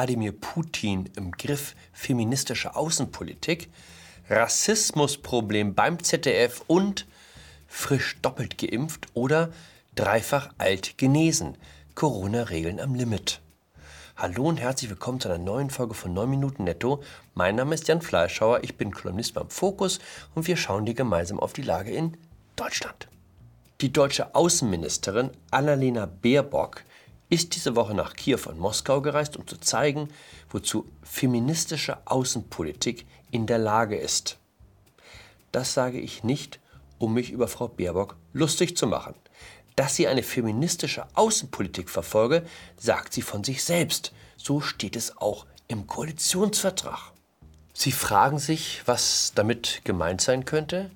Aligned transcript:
Wladimir 0.00 0.32
Putin 0.32 1.10
im 1.14 1.30
Griff 1.32 1.74
feministische 1.92 2.74
Außenpolitik, 2.74 3.68
Rassismusproblem 4.30 5.74
beim 5.74 6.02
ZDF 6.02 6.62
und 6.68 7.06
frisch 7.68 8.16
doppelt 8.22 8.56
geimpft 8.56 9.08
oder 9.12 9.52
dreifach 9.96 10.54
alt 10.56 10.96
genesen. 10.96 11.58
Corona-Regeln 11.96 12.80
am 12.80 12.94
Limit. 12.94 13.42
Hallo 14.16 14.44
und 14.48 14.58
herzlich 14.58 14.88
willkommen 14.88 15.20
zu 15.20 15.28
einer 15.28 15.36
neuen 15.36 15.68
Folge 15.68 15.92
von 15.92 16.14
9 16.14 16.30
Minuten 16.30 16.64
Netto. 16.64 17.02
Mein 17.34 17.56
Name 17.56 17.74
ist 17.74 17.86
Jan 17.86 18.00
Fleischhauer, 18.00 18.64
ich 18.64 18.78
bin 18.78 18.94
Kolumnist 18.94 19.34
beim 19.34 19.50
Fokus 19.50 19.98
und 20.34 20.46
wir 20.46 20.56
schauen 20.56 20.86
dir 20.86 20.94
gemeinsam 20.94 21.38
auf 21.38 21.52
die 21.52 21.60
Lage 21.60 21.90
in 21.90 22.16
Deutschland. 22.56 23.06
Die 23.82 23.92
deutsche 23.92 24.34
Außenministerin 24.34 25.28
Annalena 25.50 26.06
Baerbock 26.06 26.84
ist 27.30 27.54
diese 27.54 27.76
Woche 27.76 27.94
nach 27.94 28.14
Kiew 28.14 28.40
und 28.46 28.58
Moskau 28.58 29.00
gereist, 29.00 29.36
um 29.36 29.46
zu 29.46 29.56
zeigen, 29.56 30.08
wozu 30.50 30.86
feministische 31.02 31.98
Außenpolitik 32.06 33.06
in 33.30 33.46
der 33.46 33.58
Lage 33.58 33.96
ist. 33.96 34.36
Das 35.52 35.72
sage 35.72 35.98
ich 35.98 36.24
nicht, 36.24 36.60
um 36.98 37.14
mich 37.14 37.30
über 37.30 37.48
Frau 37.48 37.68
Baerbock 37.68 38.16
lustig 38.32 38.76
zu 38.76 38.86
machen. 38.86 39.14
Dass 39.76 39.94
sie 39.96 40.08
eine 40.08 40.22
feministische 40.22 41.06
Außenpolitik 41.14 41.88
verfolge, 41.88 42.44
sagt 42.76 43.14
sie 43.14 43.22
von 43.22 43.44
sich 43.44 43.64
selbst. 43.64 44.12
So 44.36 44.60
steht 44.60 44.96
es 44.96 45.16
auch 45.16 45.46
im 45.68 45.86
Koalitionsvertrag. 45.86 47.12
Sie 47.72 47.92
fragen 47.92 48.38
sich, 48.38 48.82
was 48.86 49.32
damit 49.34 49.82
gemeint 49.84 50.20
sein 50.20 50.44
könnte? 50.44 50.90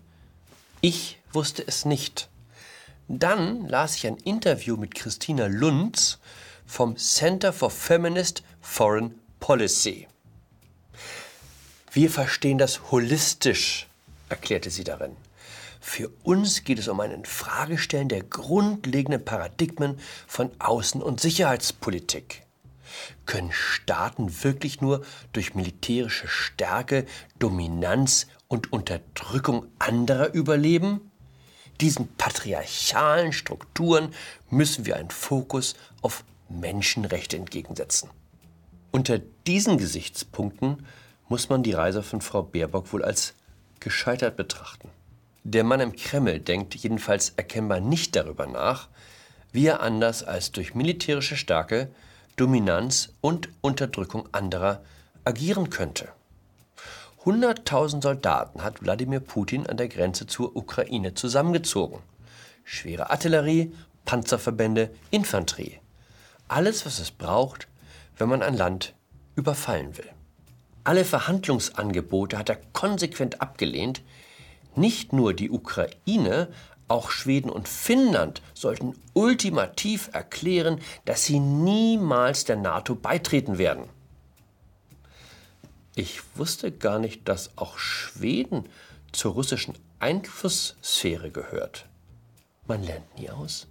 Ich 0.81 1.19
wusste 1.33 1.67
es 1.67 1.85
nicht. 1.85 2.29
Dann 3.09 3.69
las 3.69 3.97
ich 3.97 4.07
ein 4.07 4.17
Interview 4.17 4.77
mit 4.77 4.95
Christina 4.95 5.47
Lunz 5.47 6.19
vom 6.65 6.97
Center 6.97 7.53
for 7.53 7.71
Feminist 7.71 8.43
Foreign 8.63 9.21
Policy. 9.41 10.09
Wir 11.93 12.11
verstehen 12.11 12.57
das 12.57 12.91
holistisch, 12.91 13.89
erklärte 14.31 14.71
sie 14.71 14.85
darin. 14.85 15.17
Für 15.81 16.11
uns 16.23 16.65
geht 16.65 16.79
es 16.79 16.89
um 16.89 16.99
ein 17.01 17.11
Infragestellen 17.11 18.09
der 18.09 18.23
grundlegenden 18.23 19.23
Paradigmen 19.23 20.01
von 20.27 20.51
Außen- 20.53 21.03
und 21.03 21.21
Sicherheitspolitik. 21.21 22.43
Können 23.27 23.53
Staaten 23.53 24.43
wirklich 24.45 24.81
nur 24.81 25.05
durch 25.35 25.55
militärische 25.55 26.27
Stärke, 26.27 27.05
Dominanz 27.39 28.29
und 28.49 28.73
Unterdrückung 28.73 29.67
anderer 29.79 30.33
überleben? 30.33 31.11
Diesen 31.81 32.09
patriarchalen 32.17 33.33
Strukturen 33.33 34.15
müssen 34.51 34.87
wir 34.87 34.97
einen 34.97 35.11
Fokus 35.11 35.75
auf 36.03 36.25
Menschenrechte 36.49 37.37
entgegensetzen. 37.37 38.11
Unter 38.93 39.19
diesen 39.19 39.79
Gesichtspunkten 39.79 40.87
muss 41.29 41.49
man 41.49 41.63
die 41.63 41.73
Reise 41.73 42.03
von 42.03 42.21
Frau 42.21 42.43
Baerbock 42.43 42.93
wohl 42.93 43.05
als 43.05 43.35
gescheitert 43.81 44.37
betrachten. 44.37 44.89
Der 45.43 45.65
Mann 45.65 45.81
im 45.81 45.97
Kreml 45.97 46.41
denkt 46.41 46.75
jedenfalls 46.75 47.31
erkennbar 47.37 47.81
nicht 47.81 48.17
darüber 48.17 48.47
nach, 48.47 48.89
wie 49.53 49.67
er 49.67 49.81
anders 49.81 50.23
als 50.23 50.53
durch 50.53 50.75
militärische 50.75 51.37
Stärke, 51.37 51.91
Dominanz 52.37 53.13
und 53.21 53.49
Unterdrückung 53.61 54.29
anderer 54.33 54.83
agieren 55.25 55.71
könnte. 55.71 56.09
100.000 57.25 58.03
Soldaten 58.03 58.63
hat 58.63 58.83
Wladimir 58.83 59.21
Putin 59.21 59.67
an 59.67 59.79
der 59.79 59.89
Grenze 59.89 60.27
zur 60.27 60.55
Ukraine 60.57 61.15
zusammengezogen. 61.15 62.01
Schwere 62.65 63.09
Artillerie, 63.09 63.73
Panzerverbände, 64.05 64.91
Infanterie. 65.11 65.81
Alles, 66.49 66.85
was 66.85 66.99
es 66.99 67.11
braucht, 67.11 67.67
wenn 68.19 68.29
man 68.29 68.43
ein 68.43 68.57
Land 68.57 68.93
überfallen 69.37 69.97
will. 69.97 70.09
Alle 70.85 71.07
Verhandlungsangebote 71.07 72.37
hat 72.37 72.51
er 72.51 72.59
konsequent 72.75 73.41
abgelehnt. 73.41 74.03
Nicht 74.77 75.15
nur 75.15 75.33
die 75.33 75.51
Ukraine, 75.51 76.49
auch 76.89 77.11
Schweden 77.11 77.49
und 77.49 77.69
Finnland 77.69 78.43
sollten 78.53 78.95
ultimativ 79.15 80.11
erklären, 80.13 80.79
dass 81.07 81.25
sie 81.25 81.41
niemals 81.41 82.45
der 82.45 82.57
NATO 82.57 82.95
beitreten 82.95 83.57
werden. 83.57 83.94
Ich 85.97 86.23
wusste 86.37 86.73
gar 86.73 86.99
nicht, 86.99 87.29
dass 87.29 87.57
auch 87.57 87.79
Schweden 87.79 88.69
zur 89.13 89.35
russischen 89.35 89.75
Einflusssphäre 90.01 91.31
gehört. 91.31 91.87
Man 92.67 92.83
lernt 92.83 93.19
nie 93.19 93.31
aus. 93.31 93.69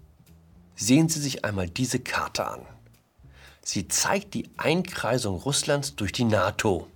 Sehen 0.76 1.10
Sie 1.10 1.20
sich 1.20 1.44
einmal 1.44 1.70
diese 1.70 2.00
Karte 2.00 2.48
an. 2.48 2.66
Sie 3.62 3.88
zeigt 3.88 4.34
die 4.34 4.50
Einkreisung 4.58 5.38
Russlands 5.38 5.96
durch 5.96 6.12
die 6.12 6.24
NATO. 6.24 6.88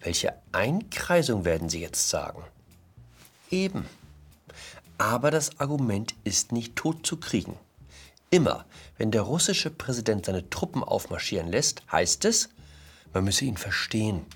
Welche 0.00 0.34
Einkreisung 0.52 1.44
werden 1.44 1.68
Sie 1.68 1.80
jetzt 1.80 2.08
sagen? 2.08 2.44
Eben. 3.50 3.86
Aber 4.96 5.30
das 5.30 5.58
Argument 5.60 6.14
ist 6.24 6.52
nicht 6.52 6.76
tot 6.76 7.06
zu 7.06 7.16
kriegen. 7.16 7.56
Immer, 8.30 8.64
wenn 8.96 9.10
der 9.10 9.22
russische 9.22 9.70
Präsident 9.70 10.26
seine 10.26 10.50
Truppen 10.50 10.84
aufmarschieren 10.84 11.50
lässt, 11.50 11.82
heißt 11.90 12.24
es, 12.26 12.48
man 13.12 13.24
müsse 13.24 13.44
ihn 13.44 13.56
verstehen. 13.56 14.26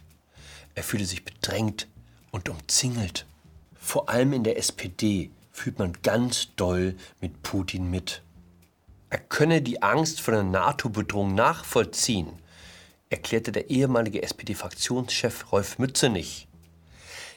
Er 0.75 0.83
fühle 0.83 1.05
sich 1.05 1.25
bedrängt 1.25 1.89
und 2.31 2.49
umzingelt. 2.49 3.27
Vor 3.79 4.09
allem 4.09 4.33
in 4.33 4.45
der 4.45 4.59
SPD 4.59 5.31
fühlt 5.51 5.79
man 5.79 5.93
ganz 6.03 6.49
doll 6.57 6.97
mit 7.21 7.43
Putin 7.43 7.91
mit. 7.91 8.23
Er 9.11 9.19
könne 9.19 9.61
die 9.61 9.83
Angst 9.83 10.21
vor 10.21 10.33
der 10.33 10.43
NATO-Bedrohung 10.43 11.35
nachvollziehen, 11.35 12.31
erklärte 13.11 13.53
der 13.53 13.69
ehemalige 13.69 14.23
SPD-Fraktionschef 14.23 15.53
Rolf 15.53 15.79
Mützenich. 15.79 16.49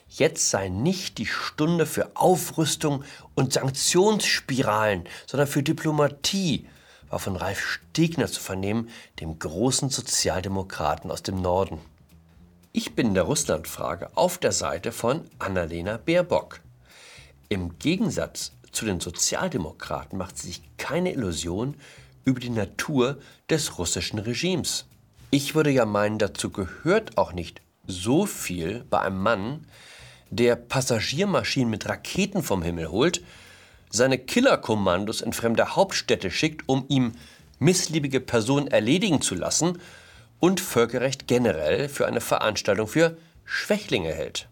Jetzt 0.07 0.50
sei 0.50 0.69
nicht 0.69 1.17
die 1.17 1.25
Stunde 1.25 1.85
für 1.85 2.16
Aufrüstung 2.16 3.03
und 3.34 3.52
Sanktionsspiralen, 3.52 5.03
sondern 5.25 5.47
für 5.47 5.63
Diplomatie, 5.63 6.67
war 7.09 7.19
von 7.19 7.35
Ralf 7.35 7.59
Stegner 7.59 8.27
zu 8.27 8.39
vernehmen, 8.39 8.89
dem 9.19 9.39
großen 9.39 9.89
Sozialdemokraten 9.89 11.11
aus 11.11 11.23
dem 11.23 11.41
Norden. 11.41 11.79
Ich 12.71 12.93
bin 12.93 13.07
in 13.07 13.13
der 13.13 13.23
Russlandfrage 13.23 14.09
auf 14.16 14.38
der 14.38 14.51
Seite 14.51 14.91
von 14.91 15.21
Annalena 15.39 15.97
Baerbock. 15.97 16.59
Im 17.47 17.79
Gegensatz 17.79 18.51
zu 18.71 18.85
den 18.85 18.99
Sozialdemokraten 18.99 20.17
macht 20.17 20.38
sie 20.38 20.47
sich 20.47 20.61
keine 20.77 21.13
Illusion 21.13 21.75
über 22.25 22.39
die 22.39 22.49
Natur 22.49 23.19
des 23.49 23.77
russischen 23.77 24.19
Regimes. 24.19 24.85
Ich 25.31 25.55
würde 25.55 25.69
ja 25.69 25.85
meinen, 25.85 26.17
dazu 26.17 26.49
gehört 26.49 27.17
auch 27.17 27.31
nicht 27.33 27.61
so 27.87 28.25
viel 28.25 28.83
bei 28.89 28.99
einem 28.99 29.22
Mann, 29.22 29.67
der 30.29 30.55
Passagiermaschinen 30.55 31.69
mit 31.69 31.87
Raketen 31.87 32.43
vom 32.43 32.61
Himmel 32.61 32.89
holt, 32.89 33.23
seine 33.95 34.17
Killerkommandos 34.17 35.22
in 35.22 35.33
fremde 35.33 35.75
Hauptstädte 35.75 36.29
schickt, 36.29 36.67
um 36.67 36.85
ihm 36.89 37.13
missliebige 37.59 38.19
Personen 38.19 38.67
erledigen 38.67 39.22
zu 39.22 39.35
lassen 39.35 39.79
und 40.39 40.59
Völkerrecht 40.59 41.28
generell 41.28 41.89
für 41.89 42.05
eine 42.05 42.22
Veranstaltung 42.22 42.88
für 42.88 43.17
Schwächlinge 43.45 44.13
hält. 44.13 44.47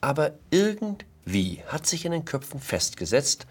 Aber 0.00 0.32
irgendwie 0.50 1.62
hat 1.66 1.86
sich 1.86 2.04
in 2.04 2.12
den 2.12 2.24
Köpfen 2.24 2.60
festgesetzt, 2.60 3.46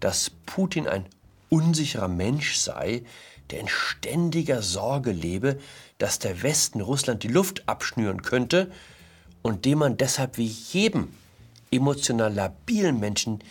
dass 0.00 0.30
Putin 0.46 0.88
ein 0.88 1.06
unsicherer 1.48 2.08
Mensch 2.08 2.56
sei, 2.56 3.02
der 3.50 3.60
in 3.60 3.68
ständiger 3.68 4.62
Sorge 4.62 5.12
lebe, 5.12 5.58
dass 5.98 6.18
der 6.18 6.42
Westen 6.42 6.80
Russland 6.80 7.22
die 7.22 7.28
Luft 7.28 7.68
abschnüren 7.68 8.22
könnte 8.22 8.72
und 9.42 9.64
dem 9.64 9.78
man 9.78 9.96
deshalb 9.96 10.38
wie 10.38 10.46
jedem 10.46 11.08
emotional 11.70 12.32
labilen 12.32 12.98
Menschen 12.98 13.42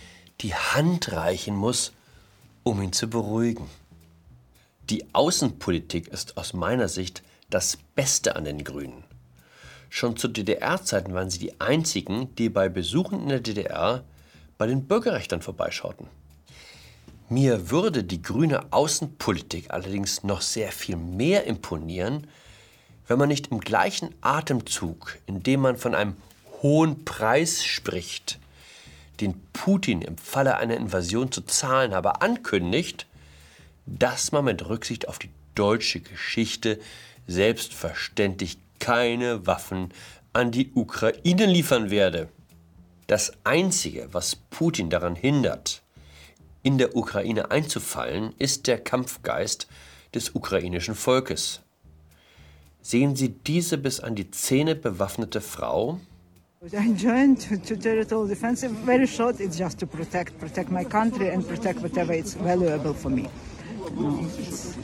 die 0.41 0.55
Hand 0.55 1.11
reichen 1.11 1.55
muss, 1.55 1.91
um 2.63 2.81
ihn 2.81 2.93
zu 2.93 3.07
beruhigen. 3.07 3.69
Die 4.89 5.05
Außenpolitik 5.13 6.07
ist 6.07 6.37
aus 6.37 6.53
meiner 6.53 6.87
Sicht 6.87 7.21
das 7.49 7.77
Beste 7.95 8.35
an 8.35 8.45
den 8.45 8.63
Grünen. 8.63 9.03
Schon 9.89 10.17
zu 10.17 10.27
DDR-Zeiten 10.27 11.13
waren 11.13 11.29
sie 11.29 11.39
die 11.39 11.59
einzigen, 11.59 12.33
die 12.35 12.49
bei 12.49 12.69
Besuchen 12.69 13.21
in 13.21 13.29
der 13.29 13.41
DDR 13.41 14.03
bei 14.57 14.67
den 14.67 14.87
Bürgerrechtern 14.87 15.41
vorbeischauten. 15.41 16.07
Mir 17.29 17.69
würde 17.69 18.03
die 18.03 18.21
grüne 18.21 18.71
Außenpolitik 18.71 19.71
allerdings 19.71 20.23
noch 20.23 20.41
sehr 20.41 20.71
viel 20.71 20.97
mehr 20.97 21.45
imponieren, 21.45 22.27
wenn 23.07 23.17
man 23.17 23.29
nicht 23.29 23.47
im 23.47 23.59
gleichen 23.59 24.13
Atemzug, 24.21 25.17
in 25.25 25.43
dem 25.43 25.61
man 25.61 25.77
von 25.77 25.95
einem 25.95 26.15
hohen 26.61 27.05
Preis 27.05 27.63
spricht, 27.63 28.39
den 29.21 29.41
Putin 29.53 30.01
im 30.01 30.17
Falle 30.17 30.57
einer 30.57 30.75
Invasion 30.75 31.31
zu 31.31 31.41
zahlen 31.41 31.93
habe, 31.93 32.21
ankündigt, 32.21 33.07
dass 33.85 34.31
man 34.31 34.45
mit 34.45 34.67
Rücksicht 34.67 35.07
auf 35.07 35.19
die 35.19 35.29
deutsche 35.55 35.99
Geschichte 35.99 36.79
selbstverständlich 37.27 38.57
keine 38.79 39.45
Waffen 39.45 39.93
an 40.33 40.51
die 40.51 40.71
Ukraine 40.73 41.45
liefern 41.45 41.91
werde. 41.91 42.29
Das 43.07 43.33
Einzige, 43.43 44.09
was 44.11 44.35
Putin 44.35 44.89
daran 44.89 45.15
hindert, 45.15 45.81
in 46.63 46.77
der 46.77 46.95
Ukraine 46.95 47.51
einzufallen, 47.51 48.33
ist 48.37 48.67
der 48.67 48.79
Kampfgeist, 48.79 49.67
des 50.13 50.35
ukrainischen 50.35 50.95
Volkes. 50.95 51.61
Sehen 52.81 53.15
Sie 53.15 53.29
diese 53.29 53.77
bis 53.77 53.99
an 53.99 54.15
die 54.15 54.31
Zähne 54.31 54.75
bewaffnete 54.75 55.41
Frau? 55.41 55.99
I 56.63 56.93
joined 56.93 57.39
to, 57.41 57.57
to 57.57 57.75
territorial 57.75 58.27
defense. 58.27 58.63
Very 58.63 59.07
short. 59.07 59.39
It's 59.39 59.57
just 59.57 59.79
to 59.79 59.87
protect, 59.87 60.37
protect 60.39 60.69
my 60.69 60.83
country 60.83 61.29
and 61.29 61.43
protect 61.47 61.79
whatever 61.79 62.13
is 62.13 62.35
valuable 62.35 62.93
for 62.93 63.09
me. 63.09 63.27
No, 63.95 64.29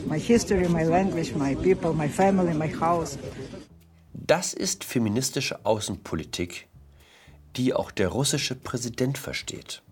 my 0.07 0.17
history, 0.17 0.67
my 0.69 0.83
language, 0.83 1.35
my 1.35 1.53
people, 1.53 1.93
my 1.93 2.07
family, 2.07 2.55
my 2.55 2.67
house. 2.67 3.19
Das 4.11 4.55
ist 4.55 4.85
feministische 4.85 5.63
Außenpolitik, 5.67 6.67
die 7.55 7.75
auch 7.75 7.91
der 7.91 8.07
russische 8.07 8.55
Präsident 8.55 9.19
versteht. 9.19 9.83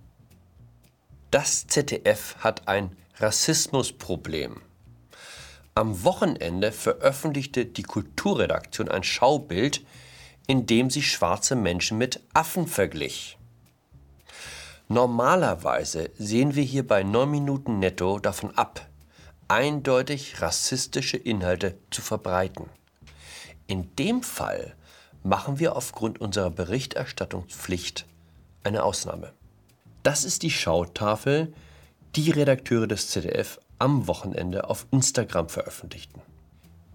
Das 1.30 1.68
ZDF 1.68 2.38
hat 2.40 2.68
ein 2.68 2.98
Rassismusproblem. 3.18 4.60
Am 5.76 6.04
Wochenende 6.04 6.72
veröffentlichte 6.72 7.68
die 7.68 7.84
Kulturredaktion 7.84 8.90
ein 8.90 9.04
Schaubild, 9.04 9.86
in 10.48 10.66
dem 10.66 10.90
sie 10.90 11.02
schwarze 11.02 11.56
Menschen 11.56 11.98
mit 11.98 12.22
Affen 12.34 12.68
verglich. 12.68 13.38
Normalerweise 14.88 16.12
sehen 16.18 16.54
wir 16.56 16.64
hier 16.64 16.88
bei 16.88 17.04
9 17.04 17.30
Minuten 17.30 17.80
netto 17.80 18.20
davon 18.20 18.56
ab, 18.56 18.88
eindeutig 19.48 20.42
rassistische 20.42 21.18
Inhalte 21.18 21.78
zu 21.90 22.02
verbreiten. 22.02 22.70
In 23.68 23.96
dem 23.96 24.22
Fall 24.22 24.76
machen 25.24 25.60
wir 25.60 25.76
aufgrund 25.76 26.22
unserer 26.22 26.52
Berichterstattungspflicht 26.52 28.06
eine 28.64 28.84
Ausnahme. 28.84 29.34
Das 30.04 30.24
ist 30.24 30.44
die 30.44 30.52
Schautafel, 30.52 31.52
die 32.16 32.30
Redakteure 32.30 32.86
des 32.86 33.10
ZDF 33.10 33.60
am 33.80 34.08
Wochenende 34.08 34.70
auf 34.70 34.86
Instagram 34.92 35.50
veröffentlichten. 35.50 36.22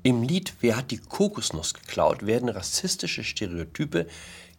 Im 0.03 0.23
Lied 0.23 0.55
Wer 0.61 0.77
hat 0.77 0.91
die 0.91 0.99
Kokosnuss 0.99 1.75
geklaut 1.75 2.25
werden 2.25 2.49
rassistische 2.49 3.23
Stereotype 3.23 4.07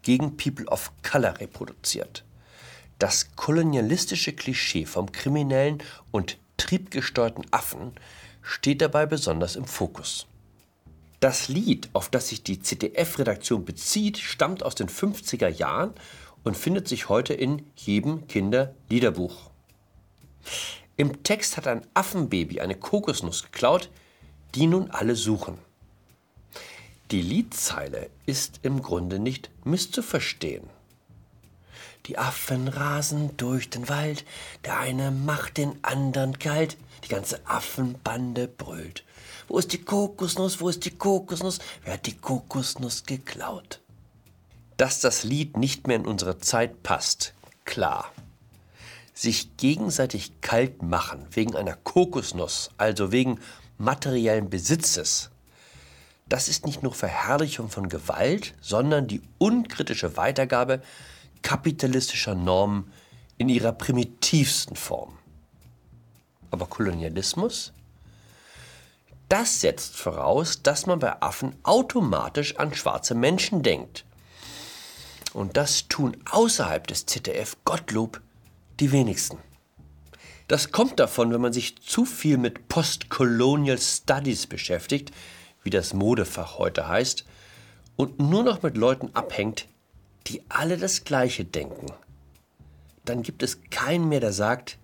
gegen 0.03 0.37
People 0.37 0.67
of 0.67 0.91
Color 1.01 1.39
reproduziert. 1.39 2.23
Das 2.99 3.35
kolonialistische 3.35 4.33
Klischee 4.33 4.85
vom 4.85 5.11
kriminellen 5.11 5.81
und 6.11 6.37
triebgesteuerten 6.57 7.45
Affen 7.49 7.93
steht 8.43 8.81
dabei 8.81 9.07
besonders 9.07 9.55
im 9.55 9.65
Fokus. 9.65 10.27
Das 11.19 11.47
Lied, 11.47 11.89
auf 11.93 12.09
das 12.09 12.29
sich 12.29 12.43
die 12.43 12.61
ZDF-Redaktion 12.61 13.65
bezieht, 13.65 14.19
stammt 14.19 14.61
aus 14.61 14.75
den 14.75 14.89
50er 14.89 15.47
Jahren 15.47 15.93
und 16.43 16.55
findet 16.55 16.87
sich 16.87 17.09
heute 17.09 17.33
in 17.33 17.65
jedem 17.75 18.27
Kinderliederbuch. 18.27 19.49
Im 20.97 21.23
Text 21.23 21.57
hat 21.57 21.65
ein 21.65 21.81
Affenbaby 21.95 22.59
eine 22.59 22.75
Kokosnuss 22.75 23.43
geklaut, 23.43 23.89
die 24.55 24.67
nun 24.67 24.91
alle 24.91 25.15
suchen. 25.15 25.57
Die 27.11 27.21
Liedzeile 27.21 28.09
ist 28.25 28.61
im 28.63 28.81
Grunde 28.81 29.19
nicht 29.19 29.49
misszuverstehen. 29.65 30.69
Die 32.05 32.17
Affen 32.17 32.67
rasen 32.67 33.35
durch 33.37 33.69
den 33.69 33.89
Wald, 33.89 34.25
der 34.65 34.79
eine 34.79 35.11
macht 35.11 35.57
den 35.57 35.77
anderen 35.83 36.39
kalt, 36.39 36.77
die 37.03 37.09
ganze 37.09 37.45
Affenbande 37.45 38.47
brüllt. 38.47 39.03
Wo 39.47 39.57
ist 39.57 39.73
die 39.73 39.83
Kokosnuss, 39.83 40.61
wo 40.61 40.69
ist 40.69 40.85
die 40.85 40.97
Kokosnuss, 40.97 41.59
wer 41.83 41.93
hat 41.93 42.05
die 42.05 42.17
Kokosnuss 42.17 43.03
geklaut? 43.03 43.81
Dass 44.77 44.99
das 44.99 45.23
Lied 45.23 45.57
nicht 45.57 45.87
mehr 45.87 45.97
in 45.97 46.07
unsere 46.07 46.39
Zeit 46.39 46.81
passt, 46.81 47.33
klar. 47.65 48.11
Sich 49.13 49.57
gegenseitig 49.57 50.39
kalt 50.41 50.81
machen 50.81 51.27
wegen 51.31 51.55
einer 51.55 51.75
Kokosnuss, 51.75 52.71
also 52.77 53.11
wegen 53.11 53.39
materiellen 53.81 54.49
Besitzes, 54.49 55.29
das 56.29 56.47
ist 56.47 56.65
nicht 56.65 56.81
nur 56.81 56.93
Verherrlichung 56.93 57.69
von 57.69 57.89
Gewalt, 57.89 58.53
sondern 58.61 59.07
die 59.07 59.21
unkritische 59.37 60.15
Weitergabe 60.15 60.81
kapitalistischer 61.41 62.35
Normen 62.35 62.91
in 63.37 63.49
ihrer 63.49 63.73
primitivsten 63.73 64.75
Form. 64.75 65.17
Aber 66.51 66.67
Kolonialismus? 66.67 67.73
Das 69.27 69.61
setzt 69.61 69.95
voraus, 69.95 70.61
dass 70.61 70.85
man 70.85 70.99
bei 70.99 71.21
Affen 71.21 71.55
automatisch 71.63 72.57
an 72.57 72.73
schwarze 72.73 73.15
Menschen 73.15 73.63
denkt. 73.63 74.05
Und 75.33 75.57
das 75.57 75.87
tun 75.87 76.17
außerhalb 76.29 76.85
des 76.87 77.05
ZDF 77.05 77.57
Gottlob 77.63 78.21
die 78.79 78.91
wenigsten. 78.91 79.37
Das 80.51 80.73
kommt 80.73 80.99
davon, 80.99 81.31
wenn 81.31 81.39
man 81.39 81.53
sich 81.53 81.81
zu 81.81 82.03
viel 82.03 82.35
mit 82.37 82.67
Postcolonial 82.67 83.77
Studies 83.77 84.47
beschäftigt, 84.47 85.11
wie 85.63 85.69
das 85.69 85.93
Modefach 85.93 86.57
heute 86.57 86.89
heißt, 86.89 87.23
und 87.95 88.19
nur 88.19 88.43
noch 88.43 88.61
mit 88.61 88.75
Leuten 88.75 89.11
abhängt, 89.13 89.69
die 90.27 90.43
alle 90.49 90.77
das 90.77 91.05
Gleiche 91.05 91.45
denken. 91.45 91.93
Dann 93.05 93.23
gibt 93.23 93.43
es 93.43 93.59
keinen 93.69 94.09
mehr, 94.09 94.19
der 94.19 94.33
sagt, 94.33 94.77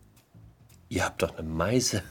ihr 0.87 1.03
habt 1.03 1.21
doch 1.21 1.37
eine 1.37 1.49
Meise. 1.49 2.01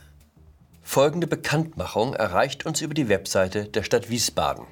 Folgende 0.82 1.26
Bekanntmachung 1.26 2.12
erreicht 2.12 2.66
uns 2.66 2.82
über 2.82 2.92
die 2.92 3.08
Webseite 3.08 3.64
der 3.64 3.84
Stadt 3.84 4.10
Wiesbaden. 4.10 4.66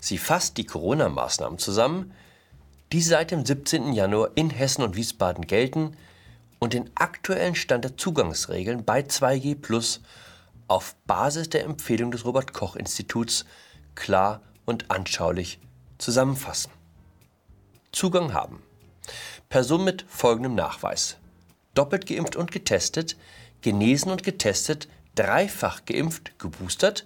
Sie 0.00 0.18
fasst 0.18 0.56
die 0.56 0.66
Corona-Maßnahmen 0.66 1.60
zusammen, 1.60 2.12
die 2.90 3.02
seit 3.02 3.30
dem 3.30 3.46
17. 3.46 3.92
Januar 3.92 4.30
in 4.34 4.50
Hessen 4.50 4.82
und 4.82 4.96
Wiesbaden 4.96 5.46
gelten 5.46 5.96
und 6.62 6.74
den 6.74 6.90
aktuellen 6.94 7.56
Stand 7.56 7.82
der 7.82 7.96
Zugangsregeln 7.96 8.84
bei 8.84 9.00
2G 9.00 9.60
Plus 9.60 10.00
auf 10.68 10.94
Basis 11.08 11.50
der 11.50 11.64
Empfehlung 11.64 12.12
des 12.12 12.24
Robert 12.24 12.52
Koch 12.52 12.76
Instituts 12.76 13.46
klar 13.96 14.42
und 14.64 14.88
anschaulich 14.88 15.58
zusammenfassen. 15.98 16.70
Zugang 17.90 18.32
haben 18.32 18.62
Person 19.48 19.82
mit 19.82 20.04
folgendem 20.06 20.54
Nachweis. 20.54 21.16
Doppelt 21.74 22.06
geimpft 22.06 22.36
und 22.36 22.52
getestet, 22.52 23.16
genesen 23.60 24.12
und 24.12 24.22
getestet, 24.22 24.86
dreifach 25.16 25.84
geimpft, 25.84 26.38
geboostert, 26.38 27.04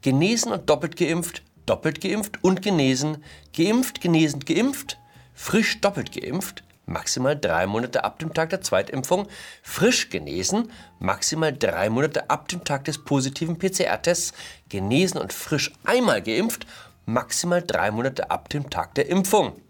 genesen 0.00 0.50
und 0.50 0.70
doppelt 0.70 0.96
geimpft, 0.96 1.42
doppelt 1.66 2.00
geimpft 2.00 2.42
und 2.42 2.62
genesen, 2.62 3.22
geimpft, 3.54 4.00
genesen, 4.00 4.40
geimpft, 4.40 4.96
frisch 5.34 5.82
doppelt 5.82 6.10
geimpft, 6.12 6.63
maximal 6.86 7.36
drei 7.38 7.66
Monate 7.66 8.04
ab 8.04 8.18
dem 8.18 8.34
Tag 8.34 8.50
der 8.50 8.60
Zweitimpfung, 8.60 9.26
frisch 9.62 10.10
genesen, 10.10 10.70
maximal 10.98 11.52
drei 11.52 11.90
Monate 11.90 12.30
ab 12.30 12.48
dem 12.48 12.64
Tag 12.64 12.84
des 12.84 13.04
positiven 13.04 13.58
PCR-Tests, 13.58 14.32
genesen 14.68 15.20
und 15.20 15.32
frisch 15.32 15.72
einmal 15.84 16.22
geimpft, 16.22 16.66
maximal 17.06 17.62
drei 17.62 17.90
Monate 17.90 18.30
ab 18.30 18.48
dem 18.48 18.70
Tag 18.70 18.94
der 18.94 19.08
Impfung. 19.08 19.60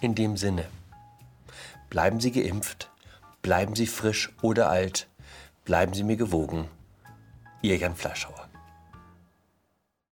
In 0.00 0.14
dem 0.14 0.36
Sinne, 0.36 0.64
bleiben 1.90 2.20
Sie 2.20 2.32
geimpft, 2.32 2.90
bleiben 3.42 3.74
Sie 3.74 3.86
frisch 3.86 4.32
oder 4.42 4.70
alt, 4.70 5.08
bleiben 5.64 5.92
Sie 5.92 6.04
mir 6.04 6.16
gewogen. 6.16 6.68
Ihr 7.62 7.76
Jan 7.76 7.94
Fleischhauer. 7.94 8.39